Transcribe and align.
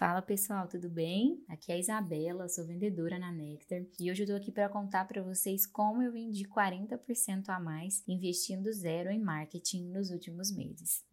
Fala 0.00 0.22
pessoal, 0.22 0.66
tudo 0.66 0.88
bem? 0.88 1.44
Aqui 1.46 1.70
é 1.70 1.74
a 1.74 1.78
Isabela, 1.78 2.48
sou 2.48 2.66
vendedora 2.66 3.18
na 3.18 3.30
Nectar 3.30 3.82
e 4.00 4.10
hoje 4.10 4.22
eu 4.22 4.28
tô 4.28 4.34
aqui 4.34 4.50
para 4.50 4.66
contar 4.66 5.06
para 5.06 5.22
vocês 5.22 5.66
como 5.66 6.02
eu 6.02 6.10
vendi 6.10 6.44
40% 6.44 7.50
a 7.50 7.60
mais 7.60 8.02
investindo 8.08 8.72
zero 8.72 9.10
em 9.10 9.20
marketing 9.20 9.90
nos 9.90 10.08
últimos 10.08 10.50
meses. 10.56 11.04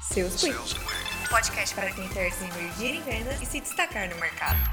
Seus 0.00 0.40
Quick, 0.40 0.56
podcast 1.28 1.74
para 1.74 1.92
quem 1.92 2.08
quer 2.08 2.32
se 2.32 2.44
emergir 2.44 2.94
em 2.94 3.02
vendas 3.02 3.42
e 3.42 3.44
se 3.44 3.60
destacar 3.60 4.08
no 4.08 4.18
mercado. 4.18 4.71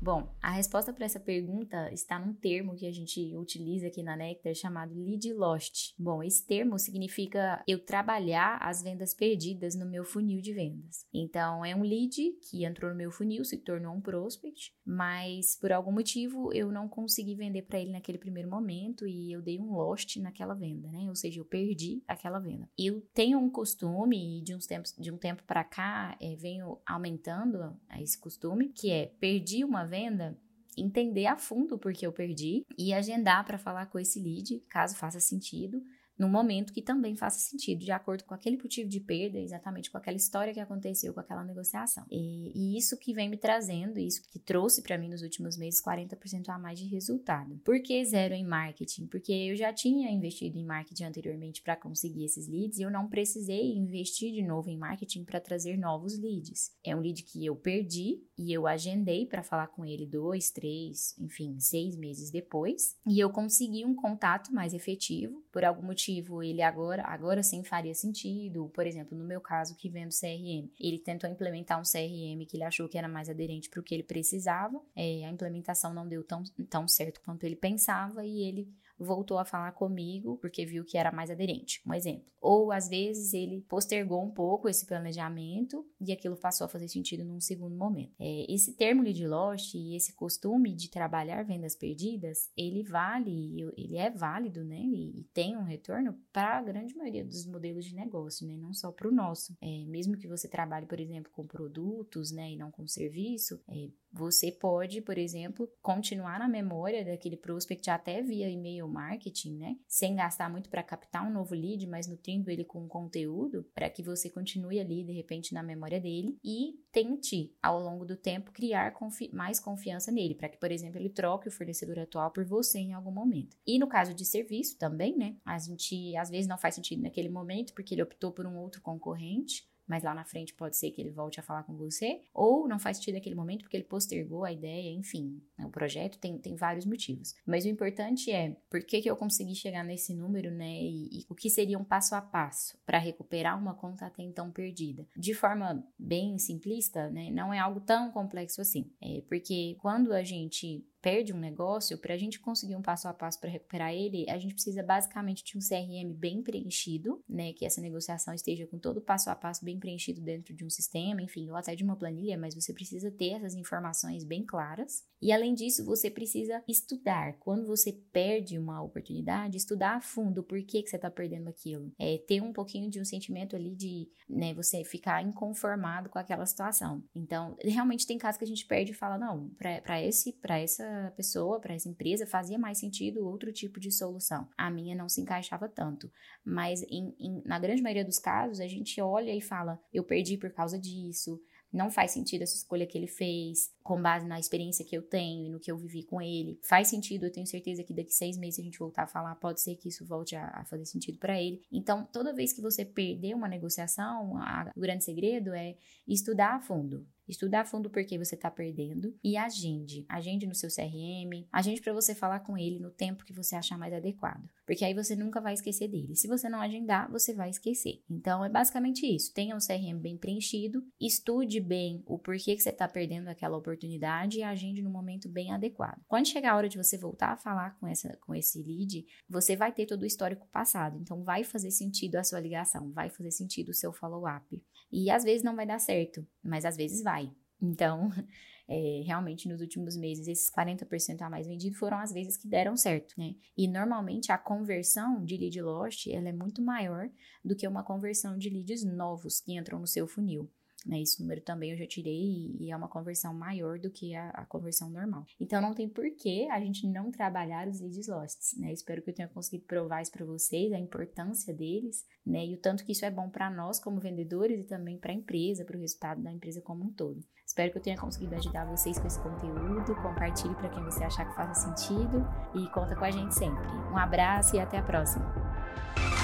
Bom, 0.00 0.32
a 0.40 0.52
resposta 0.52 0.92
para 0.92 1.06
essa 1.06 1.18
pergunta 1.18 1.92
está 1.92 2.20
num 2.20 2.32
termo 2.32 2.76
que 2.76 2.86
a 2.86 2.92
gente 2.92 3.34
utiliza 3.36 3.88
aqui 3.88 4.00
na 4.00 4.16
Nectar 4.16 4.54
chamado 4.54 4.94
lead 4.94 5.32
lost. 5.32 5.92
Bom, 5.98 6.22
esse 6.22 6.46
termo 6.46 6.78
significa 6.78 7.62
eu 7.66 7.84
trabalhar 7.84 8.58
as 8.62 8.80
vendas 8.80 9.12
perdidas 9.12 9.74
no 9.74 9.84
meu 9.84 10.04
funil 10.04 10.40
de 10.40 10.54
vendas. 10.54 11.04
Então, 11.12 11.64
é 11.64 11.74
um 11.74 11.82
lead 11.82 12.16
que 12.48 12.64
entrou 12.64 12.92
no 12.92 12.96
meu 12.96 13.10
funil, 13.10 13.44
se 13.44 13.58
tornou 13.58 13.92
um 13.92 14.00
prospect, 14.00 14.72
mas 14.86 15.58
por 15.60 15.72
algum 15.72 15.90
motivo 15.90 16.52
eu 16.52 16.70
não 16.70 16.88
consegui 16.88 17.34
vender 17.34 17.62
para 17.62 17.80
ele 17.80 17.90
naquele 17.90 18.18
primeiro 18.18 18.48
momento 18.48 19.04
e 19.04 19.32
eu 19.32 19.42
dei 19.42 19.58
um 19.58 19.72
lost 19.72 20.16
naquela 20.20 20.54
venda, 20.54 20.88
né? 20.92 21.06
Ou 21.08 21.16
seja, 21.16 21.40
eu 21.40 21.44
perdi 21.44 22.04
aquela 22.06 22.38
venda. 22.38 22.68
Eu 22.78 23.00
tenho 23.12 23.38
um 23.38 23.50
costume 23.50 24.42
de 24.42 24.54
uns 24.54 24.66
tempos 24.66 24.94
de 24.96 25.10
um 25.10 25.18
tempo 25.18 25.42
para 25.42 25.64
cá, 25.64 26.16
é, 26.20 26.36
venho 26.36 26.78
aumentando 26.86 27.76
esse 27.98 28.18
costume, 28.18 28.68
que 28.68 28.92
é 28.92 29.06
perdi 29.18 29.64
uma 29.64 29.87
venda, 29.88 30.38
entender 30.76 31.26
a 31.26 31.36
fundo 31.36 31.74
o 31.74 31.78
porquê 31.78 32.06
eu 32.06 32.12
perdi 32.12 32.64
e 32.76 32.92
agendar 32.92 33.44
para 33.44 33.58
falar 33.58 33.86
com 33.86 33.98
esse 33.98 34.20
lead, 34.20 34.60
caso 34.68 34.96
faça 34.96 35.18
sentido, 35.18 35.82
no 36.18 36.28
momento 36.28 36.72
que 36.72 36.82
também 36.82 37.16
faça 37.16 37.38
sentido, 37.38 37.84
de 37.84 37.92
acordo 37.92 38.24
com 38.24 38.34
aquele 38.34 38.56
motivo 38.56 38.88
de 38.88 39.00
perda, 39.00 39.38
exatamente 39.38 39.90
com 39.90 39.96
aquela 39.96 40.16
história 40.16 40.52
que 40.52 40.60
aconteceu 40.60 41.14
com 41.14 41.20
aquela 41.20 41.44
negociação. 41.44 42.04
E, 42.10 42.52
e 42.54 42.76
isso 42.76 42.98
que 42.98 43.14
vem 43.14 43.28
me 43.28 43.36
trazendo, 43.36 44.00
isso 44.00 44.22
que 44.30 44.38
trouxe 44.38 44.82
para 44.82 44.98
mim 44.98 45.08
nos 45.08 45.22
últimos 45.22 45.56
meses 45.56 45.80
40% 45.80 46.48
a 46.48 46.58
mais 46.58 46.78
de 46.78 46.86
resultado. 46.86 47.56
Por 47.64 47.80
que 47.80 48.04
zero 48.04 48.34
em 48.34 48.44
marketing? 48.44 49.06
Porque 49.06 49.32
eu 49.32 49.56
já 49.56 49.72
tinha 49.72 50.10
investido 50.10 50.58
em 50.58 50.64
marketing 50.64 51.04
anteriormente 51.04 51.62
para 51.62 51.76
conseguir 51.76 52.24
esses 52.24 52.48
leads 52.48 52.78
e 52.78 52.82
eu 52.82 52.90
não 52.90 53.08
precisei 53.08 53.76
investir 53.76 54.32
de 54.32 54.42
novo 54.42 54.68
em 54.70 54.76
marketing 54.76 55.24
para 55.24 55.40
trazer 55.40 55.76
novos 55.76 56.18
leads. 56.18 56.72
É 56.84 56.96
um 56.96 57.00
lead 57.00 57.22
que 57.22 57.46
eu 57.46 57.54
perdi 57.54 58.22
e 58.36 58.52
eu 58.52 58.66
agendei 58.66 59.26
para 59.26 59.42
falar 59.42 59.68
com 59.68 59.84
ele 59.84 60.06
dois, 60.06 60.50
três, 60.50 61.16
enfim, 61.18 61.58
seis 61.60 61.96
meses 61.96 62.30
depois 62.30 62.96
e 63.06 63.20
eu 63.20 63.30
consegui 63.30 63.84
um 63.84 63.94
contato 63.94 64.52
mais 64.52 64.74
efetivo 64.74 65.42
por 65.58 65.64
algum 65.64 65.82
motivo 65.82 66.40
ele 66.40 66.62
agora, 66.62 67.02
agora 67.02 67.42
sim 67.42 67.64
faria 67.64 67.92
sentido. 67.92 68.70
Por 68.72 68.86
exemplo, 68.86 69.18
no 69.18 69.24
meu 69.24 69.40
caso 69.40 69.74
que 69.74 69.88
vendo 69.88 70.10
CRM, 70.10 70.70
ele 70.78 71.00
tentou 71.00 71.28
implementar 71.28 71.80
um 71.80 71.82
CRM 71.82 72.46
que 72.46 72.56
ele 72.56 72.62
achou 72.62 72.88
que 72.88 72.96
era 72.96 73.08
mais 73.08 73.28
aderente 73.28 73.68
para 73.68 73.80
o 73.80 73.82
que 73.82 73.92
ele 73.92 74.04
precisava. 74.04 74.80
É, 74.94 75.24
a 75.24 75.30
implementação 75.32 75.92
não 75.92 76.06
deu 76.06 76.22
tão, 76.22 76.44
tão 76.70 76.86
certo 76.86 77.20
quanto 77.24 77.42
ele 77.42 77.56
pensava 77.56 78.24
e 78.24 78.40
ele 78.40 78.68
voltou 78.98 79.38
a 79.38 79.44
falar 79.44 79.72
comigo 79.72 80.36
porque 80.38 80.66
viu 80.66 80.84
que 80.84 80.98
era 80.98 81.12
mais 81.12 81.30
aderente. 81.30 81.80
Um 81.86 81.94
exemplo. 81.94 82.26
Ou 82.40 82.70
às 82.70 82.88
vezes 82.88 83.32
ele 83.34 83.62
postergou 83.62 84.22
um 84.22 84.30
pouco 84.30 84.68
esse 84.68 84.86
planejamento 84.86 85.84
e 86.00 86.12
aquilo 86.12 86.36
passou 86.36 86.66
a 86.66 86.68
fazer 86.68 86.88
sentido 86.88 87.24
num 87.24 87.40
segundo 87.40 87.76
momento. 87.76 88.14
É, 88.18 88.52
esse 88.52 88.74
termo 88.74 89.02
lead 89.02 89.26
lost 89.26 89.74
e 89.74 89.96
esse 89.96 90.14
costume 90.14 90.74
de 90.74 90.88
trabalhar 90.88 91.44
vendas 91.44 91.74
perdidas, 91.74 92.50
ele 92.56 92.82
vale, 92.84 93.62
ele 93.76 93.96
é 93.96 94.10
válido, 94.10 94.64
né? 94.64 94.80
E, 94.80 95.20
e 95.20 95.24
tem 95.34 95.56
um 95.56 95.64
retorno 95.64 96.16
para 96.32 96.58
a 96.58 96.62
grande 96.62 96.96
maioria 96.96 97.24
dos 97.24 97.44
modelos 97.46 97.84
de 97.84 97.94
negócio, 97.94 98.46
né? 98.46 98.56
Não 98.56 98.72
só 98.72 98.92
para 98.92 99.08
o 99.08 99.12
nosso. 99.12 99.56
É, 99.60 99.84
mesmo 99.86 100.16
que 100.16 100.28
você 100.28 100.48
trabalhe, 100.48 100.86
por 100.86 101.00
exemplo, 101.00 101.32
com 101.32 101.46
produtos, 101.46 102.30
né? 102.30 102.52
E 102.52 102.56
não 102.56 102.70
com 102.70 102.86
serviço, 102.86 103.60
é, 103.68 103.88
você 104.18 104.50
pode, 104.50 105.00
por 105.00 105.16
exemplo, 105.16 105.70
continuar 105.80 106.40
na 106.40 106.48
memória 106.48 107.04
daquele 107.04 107.36
prospect 107.36 107.88
até 107.88 108.20
via 108.20 108.50
e-mail 108.50 108.88
marketing, 108.88 109.56
né? 109.56 109.76
Sem 109.86 110.16
gastar 110.16 110.50
muito 110.50 110.68
para 110.68 110.82
captar 110.82 111.24
um 111.24 111.32
novo 111.32 111.54
lead, 111.54 111.86
mas 111.86 112.08
nutrindo 112.08 112.50
ele 112.50 112.64
com 112.64 112.88
conteúdo 112.88 113.64
para 113.72 113.88
que 113.88 114.02
você 114.02 114.28
continue 114.28 114.80
ali 114.80 115.04
de 115.04 115.12
repente 115.12 115.54
na 115.54 115.62
memória 115.62 116.00
dele 116.00 116.36
e 116.44 116.74
tente 116.90 117.54
ao 117.62 117.80
longo 117.80 118.04
do 118.04 118.16
tempo 118.16 118.50
criar 118.50 118.92
confi 118.92 119.30
mais 119.32 119.60
confiança 119.60 120.10
nele, 120.10 120.34
para 120.34 120.48
que, 120.48 120.58
por 120.58 120.72
exemplo, 120.72 120.98
ele 120.98 121.10
troque 121.10 121.46
o 121.46 121.52
fornecedor 121.52 122.00
atual 122.00 122.32
por 122.32 122.44
você 122.44 122.80
em 122.80 122.94
algum 122.94 123.12
momento. 123.12 123.56
E 123.64 123.78
no 123.78 123.86
caso 123.86 124.12
de 124.12 124.24
serviço 124.24 124.76
também, 124.76 125.16
né? 125.16 125.36
A 125.44 125.56
gente 125.58 126.16
às 126.16 126.28
vezes 126.28 126.48
não 126.48 126.58
faz 126.58 126.74
sentido 126.74 127.02
naquele 127.02 127.28
momento 127.28 127.72
porque 127.72 127.94
ele 127.94 128.02
optou 128.02 128.32
por 128.32 128.46
um 128.46 128.58
outro 128.58 128.82
concorrente 128.82 129.68
mas 129.88 130.02
lá 130.02 130.14
na 130.14 130.24
frente 130.24 130.54
pode 130.54 130.76
ser 130.76 130.90
que 130.90 131.00
ele 131.00 131.10
volte 131.10 131.40
a 131.40 131.42
falar 131.42 131.62
com 131.64 131.74
você, 131.76 132.20
ou 132.32 132.68
não 132.68 132.78
faz 132.78 132.98
sentido 132.98 133.14
naquele 133.14 133.34
momento 133.34 133.62
porque 133.62 133.76
ele 133.76 133.84
postergou 133.84 134.44
a 134.44 134.52
ideia, 134.52 134.92
enfim, 134.92 135.40
né, 135.56 135.66
o 135.66 135.70
projeto 135.70 136.18
tem, 136.18 136.38
tem 136.38 136.54
vários 136.54 136.84
motivos. 136.84 137.34
Mas 137.46 137.64
o 137.64 137.68
importante 137.68 138.30
é 138.30 138.56
por 138.68 138.82
que, 138.82 139.00
que 139.00 139.10
eu 139.10 139.16
consegui 139.16 139.54
chegar 139.54 139.84
nesse 139.84 140.14
número, 140.14 140.50
né, 140.50 140.82
e, 140.82 141.20
e 141.20 141.26
o 141.28 141.34
que 141.34 141.48
seria 141.48 141.78
um 141.78 141.84
passo 141.84 142.14
a 142.14 142.20
passo 142.20 142.78
para 142.84 142.98
recuperar 142.98 143.58
uma 143.58 143.74
conta 143.74 144.06
até 144.06 144.22
então 144.22 144.50
perdida. 144.50 145.06
De 145.16 145.34
forma 145.34 145.84
bem 145.98 146.38
simplista, 146.38 147.08
né, 147.10 147.30
não 147.30 147.52
é 147.52 147.58
algo 147.58 147.80
tão 147.80 148.10
complexo 148.10 148.60
assim, 148.60 148.90
é 149.00 149.22
porque 149.28 149.76
quando 149.80 150.12
a 150.12 150.22
gente 150.22 150.84
perde 151.00 151.32
um 151.32 151.38
negócio, 151.38 151.98
para 151.98 152.14
a 152.14 152.18
gente 152.18 152.40
conseguir 152.40 152.76
um 152.76 152.82
passo 152.82 153.08
a 153.08 153.14
passo 153.14 153.40
para 153.40 153.50
recuperar 153.50 153.92
ele, 153.92 154.28
a 154.28 154.38
gente 154.38 154.54
precisa 154.54 154.82
basicamente 154.82 155.44
de 155.44 155.56
um 155.56 155.60
CRM 155.60 156.12
bem 156.14 156.42
preenchido, 156.42 157.22
né? 157.28 157.52
Que 157.52 157.64
essa 157.64 157.80
negociação 157.80 158.34
esteja 158.34 158.66
com 158.66 158.78
todo 158.78 158.98
o 158.98 159.02
passo 159.02 159.30
a 159.30 159.34
passo 159.34 159.64
bem 159.64 159.78
preenchido 159.78 160.20
dentro 160.20 160.54
de 160.54 160.64
um 160.64 160.70
sistema, 160.70 161.22
enfim, 161.22 161.48
ou 161.50 161.56
até 161.56 161.74
de 161.74 161.84
uma 161.84 161.96
planilha, 161.96 162.36
mas 162.36 162.54
você 162.54 162.72
precisa 162.72 163.10
ter 163.10 163.32
essas 163.34 163.54
informações 163.54 164.24
bem 164.24 164.44
claras. 164.44 165.04
E 165.20 165.32
além 165.32 165.54
disso, 165.54 165.84
você 165.84 166.10
precisa 166.10 166.62
estudar. 166.68 167.34
Quando 167.38 167.66
você 167.66 167.92
perde 168.12 168.58
uma 168.58 168.82
oportunidade, 168.82 169.56
estudar 169.56 169.96
a 169.96 170.00
fundo 170.00 170.42
por 170.42 170.62
que, 170.62 170.82
que 170.82 170.90
você 170.90 170.96
está 170.96 171.10
perdendo 171.10 171.48
aquilo. 171.48 171.92
É 171.98 172.18
ter 172.18 172.40
um 172.40 172.52
pouquinho 172.52 172.90
de 172.90 173.00
um 173.00 173.04
sentimento 173.04 173.56
ali 173.56 173.74
de 173.74 174.08
né, 174.28 174.54
você 174.54 174.84
ficar 174.84 175.22
inconformado 175.22 176.08
com 176.08 176.18
aquela 176.18 176.46
situação. 176.46 177.02
Então, 177.14 177.56
realmente 177.62 178.06
tem 178.06 178.18
casos 178.18 178.38
que 178.38 178.44
a 178.44 178.48
gente 178.48 178.66
perde 178.66 178.92
e 178.92 178.94
fala: 178.94 179.18
não, 179.18 179.50
para 179.58 180.02
esse, 180.02 180.32
para 180.32 180.58
essa 180.58 180.87
pessoa, 181.16 181.60
para 181.60 181.74
essa 181.74 181.88
empresa, 181.88 182.26
fazia 182.26 182.58
mais 182.58 182.78
sentido 182.78 183.26
outro 183.26 183.52
tipo 183.52 183.78
de 183.80 183.90
solução. 183.90 184.48
A 184.56 184.70
minha 184.70 184.94
não 184.94 185.08
se 185.08 185.20
encaixava 185.20 185.68
tanto. 185.68 186.10
Mas 186.44 186.82
em, 186.82 187.14
em, 187.18 187.42
na 187.44 187.58
grande 187.58 187.82
maioria 187.82 188.04
dos 188.04 188.18
casos, 188.18 188.60
a 188.60 188.66
gente 188.66 189.00
olha 189.00 189.34
e 189.34 189.40
fala: 189.40 189.80
eu 189.92 190.04
perdi 190.04 190.36
por 190.36 190.50
causa 190.50 190.78
disso, 190.78 191.40
não 191.72 191.90
faz 191.90 192.12
sentido 192.12 192.42
essa 192.42 192.56
escolha 192.56 192.86
que 192.86 192.96
ele 192.96 193.06
fez, 193.06 193.70
com 193.82 194.00
base 194.00 194.26
na 194.26 194.40
experiência 194.40 194.84
que 194.84 194.96
eu 194.96 195.02
tenho 195.02 195.46
e 195.46 195.50
no 195.50 195.60
que 195.60 195.70
eu 195.70 195.76
vivi 195.76 196.02
com 196.02 196.20
ele. 196.20 196.58
Faz 196.62 196.88
sentido, 196.88 197.26
eu 197.26 197.32
tenho 197.32 197.46
certeza 197.46 197.82
que 197.82 197.92
daqui 197.92 198.12
seis 198.12 198.38
meses 198.38 198.58
a 198.58 198.62
gente 198.62 198.78
voltar 198.78 199.02
a 199.02 199.06
falar, 199.06 199.34
pode 199.34 199.60
ser 199.60 199.76
que 199.76 199.88
isso 199.88 200.06
volte 200.06 200.34
a, 200.34 200.46
a 200.48 200.64
fazer 200.64 200.86
sentido 200.86 201.18
para 201.18 201.40
ele. 201.40 201.62
Então, 201.70 202.06
toda 202.10 202.34
vez 202.34 202.52
que 202.52 202.62
você 202.62 202.84
perder 202.84 203.34
uma 203.34 203.48
negociação, 203.48 204.38
a, 204.38 204.72
o 204.74 204.80
grande 204.80 205.04
segredo 205.04 205.52
é 205.52 205.76
estudar 206.06 206.54
a 206.54 206.60
fundo. 206.60 207.06
Estudar 207.28 207.60
a 207.60 207.64
fundo 207.64 207.90
por 207.90 208.04
que 208.04 208.18
você 208.18 208.34
está 208.34 208.50
perdendo 208.50 209.14
e 209.22 209.36
agende. 209.36 210.06
Agende 210.08 210.46
no 210.46 210.54
seu 210.54 210.70
CRM, 210.70 211.46
agende 211.52 211.80
para 211.80 211.92
você 211.92 212.14
falar 212.14 212.40
com 212.40 212.56
ele 212.56 212.78
no 212.78 212.90
tempo 212.90 213.24
que 213.24 213.32
você 213.32 213.54
achar 213.54 213.76
mais 213.76 213.92
adequado. 213.92 214.48
Porque 214.66 214.84
aí 214.84 214.94
você 214.94 215.14
nunca 215.14 215.40
vai 215.40 215.54
esquecer 215.54 215.88
dele. 215.88 216.16
Se 216.16 216.26
você 216.26 216.48
não 216.48 216.60
agendar, 216.60 217.10
você 217.10 217.34
vai 217.34 217.50
esquecer. 217.50 218.02
Então 218.08 218.44
é 218.44 218.48
basicamente 218.48 219.06
isso. 219.06 219.32
Tenha 219.32 219.54
um 219.54 219.58
CRM 219.58 219.98
bem 220.00 220.16
preenchido, 220.16 220.84
estude 221.00 221.60
bem 221.60 222.02
o 222.06 222.18
porquê 222.18 222.56
que 222.56 222.62
você 222.62 222.70
está 222.70 222.88
perdendo 222.88 223.28
aquela 223.28 223.56
oportunidade 223.56 224.38
e 224.38 224.42
agende 224.42 224.82
no 224.82 224.90
momento 224.90 225.28
bem 225.28 225.52
adequado. 225.52 226.00
Quando 226.06 226.28
chegar 226.28 226.52
a 226.52 226.56
hora 226.56 226.68
de 226.68 226.76
você 226.76 226.96
voltar 226.96 227.32
a 227.32 227.36
falar 227.36 227.78
com, 227.78 227.86
essa, 227.86 228.16
com 228.18 228.34
esse 228.34 228.62
lead, 228.62 229.06
você 229.28 229.56
vai 229.56 229.72
ter 229.72 229.86
todo 229.86 230.02
o 230.02 230.06
histórico 230.06 230.46
passado. 230.48 230.98
Então 230.98 231.22
vai 231.22 231.44
fazer 231.44 231.70
sentido 231.70 232.16
a 232.16 232.24
sua 232.24 232.40
ligação, 232.40 232.90
vai 232.92 233.10
fazer 233.10 233.30
sentido 233.30 233.70
o 233.70 233.74
seu 233.74 233.92
follow-up. 233.92 234.62
E 234.90 235.10
às 235.10 235.24
vezes 235.24 235.42
não 235.42 235.56
vai 235.56 235.66
dar 235.66 235.78
certo, 235.78 236.26
mas 236.42 236.64
às 236.64 236.76
vezes 236.76 237.02
vai. 237.02 237.30
Então, 237.60 238.08
é, 238.68 239.02
realmente 239.04 239.48
nos 239.48 239.60
últimos 239.60 239.96
meses, 239.96 240.28
esses 240.28 240.50
40% 240.50 241.22
a 241.22 241.30
mais 241.30 241.46
vendido 241.46 241.76
foram 241.76 241.98
as 241.98 242.12
vezes 242.12 242.36
que 242.36 242.48
deram 242.48 242.76
certo, 242.76 243.14
né? 243.18 243.34
E 243.56 243.66
normalmente 243.68 244.30
a 244.32 244.38
conversão 244.38 245.24
de 245.24 245.36
lead 245.36 245.60
lost, 245.60 246.06
ela 246.06 246.28
é 246.28 246.32
muito 246.32 246.62
maior 246.62 247.10
do 247.44 247.56
que 247.56 247.66
uma 247.66 247.82
conversão 247.82 248.36
de 248.36 248.48
leads 248.48 248.84
novos 248.84 249.40
que 249.40 249.52
entram 249.52 249.78
no 249.78 249.86
seu 249.86 250.06
funil. 250.06 250.50
Né, 250.86 251.02
esse 251.02 251.20
número 251.20 251.40
também 251.40 251.72
eu 251.72 251.76
já 251.76 251.86
tirei 251.86 252.54
e, 252.60 252.70
é 252.70 252.76
uma 252.76 252.88
conversão 252.88 253.34
maior 253.34 253.80
do 253.80 253.90
que 253.90 254.14
a, 254.14 254.30
a, 254.30 254.46
conversão 254.46 254.88
normal. 254.88 255.26
Então 255.40 255.60
não 255.60 255.74
tem 255.74 255.88
por 255.88 256.08
que 256.12 256.48
a 256.50 256.60
gente 256.60 256.86
não 256.86 257.10
trabalhar 257.10 257.66
os 257.66 257.80
leads 257.80 258.06
lost, 258.06 258.56
né? 258.56 258.72
Espero 258.72 259.02
que 259.02 259.10
eu 259.10 259.14
tenha 259.14 259.28
conseguido 259.28 259.64
provar 259.66 260.02
isso 260.02 260.12
para 260.12 260.24
vocês, 260.24 260.72
a 260.72 260.78
importância 260.78 261.52
deles, 261.52 262.06
né? 262.24 262.46
E 262.46 262.54
o 262.54 262.58
tanto 262.58 262.84
que 262.84 262.92
isso 262.92 263.04
é 263.04 263.10
bom 263.10 263.28
para 263.28 263.50
nós 263.50 263.80
como 263.80 263.98
vendedores 263.98 264.60
e 264.60 264.64
também 264.64 264.96
para 264.96 265.10
a 265.10 265.14
empresa, 265.14 265.64
para 265.64 265.76
o 265.76 265.80
resultado 265.80 266.22
da 266.22 266.32
empresa 266.32 266.60
como 266.60 266.84
um 266.84 266.92
todo. 266.92 267.24
Espero 267.44 267.72
que 267.72 267.78
eu 267.78 267.82
tenha 267.82 267.98
conseguido 267.98 268.34
ajudar 268.36 268.64
vocês 268.66 268.98
com 268.98 269.06
esse 269.06 269.20
conteúdo. 269.20 269.96
Compartilhe 269.96 270.54
para 270.54 270.68
quem 270.68 270.84
você 270.84 271.02
achar 271.02 271.28
que 271.28 271.34
faça 271.34 271.66
sentido 271.66 272.24
e 272.54 272.68
conta 272.70 272.94
com 272.94 273.04
a 273.04 273.10
gente 273.10 273.34
sempre. 273.34 273.66
Um 273.90 273.96
abraço 273.96 274.54
e 274.54 274.60
até 274.60 274.78
a 274.78 274.82
próxima. 274.82 276.17